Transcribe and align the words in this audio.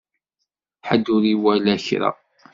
Ḥedd 0.87 1.05
ur 1.15 1.23
iwala 1.33 1.75
kra. 1.85 2.11